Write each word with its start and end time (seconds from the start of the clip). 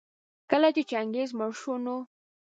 کله 0.49 0.69
چي 0.75 0.81
چنګېز 0.91 1.29
مړ 1.37 1.51
شو 1.61 1.73
نو 1.85 1.97